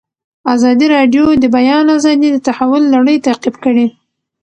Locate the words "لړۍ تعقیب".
2.95-3.55